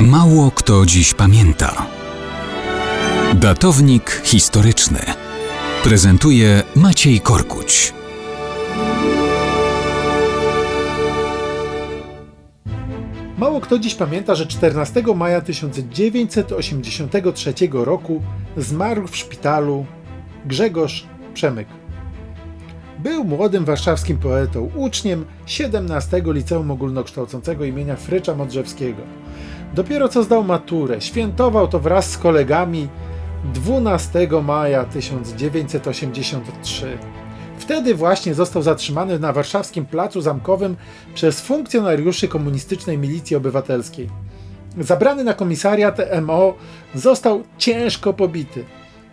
Mało 0.00 0.50
kto 0.50 0.86
dziś 0.86 1.14
pamięta. 1.14 1.86
Datownik 3.34 4.22
historyczny 4.24 4.98
prezentuje 5.84 6.62
Maciej 6.76 7.20
Korkuć. 7.20 7.94
Mało 13.38 13.60
kto 13.60 13.78
dziś 13.78 13.94
pamięta, 13.94 14.34
że 14.34 14.46
14 14.46 15.02
maja 15.14 15.40
1983 15.40 17.54
roku 17.72 18.22
zmarł 18.56 19.06
w 19.06 19.16
szpitalu 19.16 19.86
Grzegorz 20.46 21.06
Przemyk. 21.34 21.68
Był 22.98 23.24
młodym 23.24 23.64
warszawskim 23.64 24.18
poetą, 24.18 24.70
uczniem 24.74 25.24
17 25.46 26.22
Liceum 26.26 26.70
Ogólnokształcącego 26.70 27.64
imienia 27.64 27.96
Frycza 27.96 28.34
Modrzewskiego. 28.34 29.02
Dopiero 29.76 30.08
co 30.08 30.22
zdał 30.22 30.44
maturę, 30.44 31.00
świętował 31.00 31.68
to 31.68 31.80
wraz 31.80 32.10
z 32.10 32.18
kolegami 32.18 32.88
12 33.54 34.28
maja 34.42 34.84
1983. 34.84 36.98
Wtedy 37.58 37.94
właśnie 37.94 38.34
został 38.34 38.62
zatrzymany 38.62 39.18
na 39.18 39.32
warszawskim 39.32 39.86
placu 39.86 40.20
zamkowym 40.20 40.76
przez 41.14 41.40
funkcjonariuszy 41.40 42.28
komunistycznej 42.28 42.98
milicji 42.98 43.36
obywatelskiej. 43.36 44.08
Zabrany 44.78 45.24
na 45.24 45.34
komisariat 45.34 45.98
MO 46.22 46.54
został 46.94 47.42
ciężko 47.58 48.12
pobity. 48.12 48.64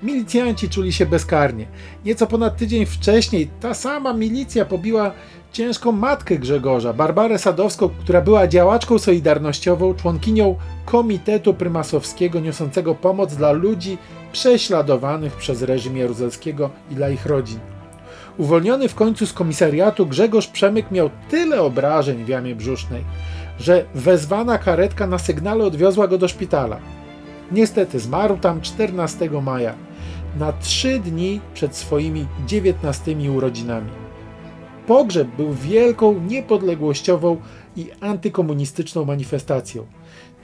Milicjanci 0.03 0.69
czuli 0.69 0.93
się 0.93 1.05
bezkarnie. 1.05 1.65
Nieco 2.05 2.27
ponad 2.27 2.57
tydzień 2.57 2.85
wcześniej 2.85 3.49
ta 3.59 3.73
sama 3.73 4.13
milicja 4.13 4.65
pobiła 4.65 5.11
ciężką 5.51 5.91
matkę 5.91 6.37
Grzegorza, 6.37 6.93
Barbarę 6.93 7.39
Sadowską, 7.39 7.89
która 7.89 8.21
była 8.21 8.47
działaczką 8.47 8.99
solidarnościową, 8.99 9.93
członkinią 9.93 10.55
Komitetu 10.85 11.53
Prymasowskiego 11.53 12.39
niosącego 12.39 12.95
pomoc 12.95 13.35
dla 13.35 13.51
ludzi 13.51 13.97
prześladowanych 14.31 15.35
przez 15.35 15.61
reżim 15.61 15.97
jaruzelskiego 15.97 16.69
i 16.91 16.95
dla 16.95 17.09
ich 17.09 17.25
rodzin. 17.25 17.59
Uwolniony 18.37 18.89
w 18.89 18.95
końcu 18.95 19.25
z 19.25 19.33
komisariatu, 19.33 20.05
Grzegorz 20.05 20.47
Przemyk 20.47 20.91
miał 20.91 21.09
tyle 21.29 21.61
obrażeń 21.61 22.23
w 22.23 22.27
jamie 22.27 22.55
brzusznej, 22.55 23.03
że 23.59 23.85
wezwana 23.95 24.57
karetka 24.57 25.07
na 25.07 25.17
sygnale 25.17 25.63
odwiozła 25.63 26.07
go 26.07 26.17
do 26.17 26.27
szpitala. 26.27 26.79
Niestety 27.51 27.99
zmarł 27.99 28.37
tam 28.37 28.61
14 28.61 29.29
maja, 29.41 29.75
na 30.39 30.53
trzy 30.53 30.99
dni 30.99 31.41
przed 31.53 31.75
swoimi 31.75 32.27
19 32.47 33.31
urodzinami. 33.31 33.89
Pogrzeb 34.87 35.27
był 35.37 35.53
wielką, 35.53 36.19
niepodległościową 36.27 37.37
i 37.75 37.87
antykomunistyczną 38.01 39.05
manifestacją. 39.05 39.85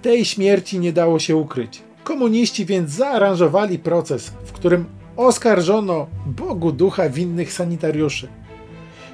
Tej 0.02 0.26
śmierci 0.26 0.80
nie 0.80 0.94
dało 0.94 1.20
się 1.20 1.36
ukryć. 1.36 1.82
Komuniści 2.04 2.66
więc 2.66 2.92
zaaranżowali 2.92 3.80
proces, 3.80 4.34
w 4.46 4.52
którym 4.52 4.86
oskarżono 5.18 6.08
Bogu 6.26 6.72
ducha 6.72 7.10
winnych 7.10 7.54
sanitariuszy. 7.54 8.28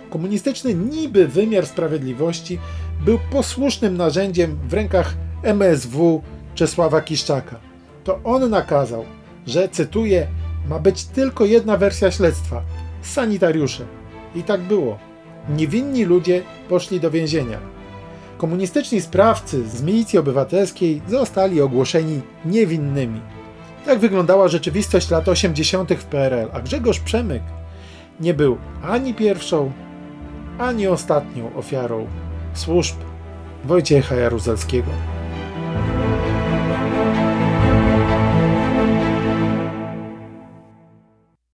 Komunistyczny 0.09 0.73
niby 0.73 1.27
wymiar 1.27 1.65
sprawiedliwości 1.65 2.59
był 3.05 3.19
posłusznym 3.31 3.97
narzędziem 3.97 4.57
w 4.69 4.73
rękach 4.73 5.15
MSW 5.43 6.21
Czesława 6.55 7.01
Kiszczaka. 7.01 7.74
To 8.05 8.19
on 8.23 8.49
nakazał, 8.49 9.05
że, 9.47 9.69
cytuję, 9.69 10.27
ma 10.67 10.79
być 10.79 11.05
tylko 11.05 11.45
jedna 11.45 11.77
wersja 11.77 12.11
śledztwa 12.11 12.61
sanitariusze. 13.01 13.85
I 14.35 14.43
tak 14.43 14.61
było. 14.61 14.97
Niewinni 15.49 16.05
ludzie 16.05 16.41
poszli 16.69 16.99
do 16.99 17.11
więzienia. 17.11 17.57
Komunistyczni 18.37 19.01
sprawcy 19.01 19.69
z 19.69 19.81
milicji 19.81 20.19
obywatelskiej 20.19 21.01
zostali 21.07 21.61
ogłoszeni 21.61 22.21
niewinnymi. 22.45 23.21
Tak 23.85 23.99
wyglądała 23.99 24.47
rzeczywistość 24.47 25.09
lat 25.09 25.27
80. 25.27 25.93
w 25.93 26.05
PRL, 26.05 26.49
a 26.53 26.61
Grzegorz 26.61 26.99
Przemyk 26.99 27.43
nie 28.19 28.33
był 28.33 28.57
ani 28.83 29.13
pierwszą, 29.13 29.71
ani 30.57 30.87
ostatnią 30.87 31.55
ofiarą 31.55 32.07
służb 32.53 32.95
Wojciecha 33.63 34.15
Jaruzelskiego. 34.15 35.14